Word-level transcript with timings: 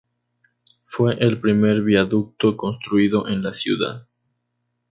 Fue 0.83 1.13
el 1.23 1.39
primer 1.39 1.83
viaducto 1.83 2.57
construido 2.57 3.27
en 3.27 3.43
la 3.43 3.53
ciudad. 3.53 4.07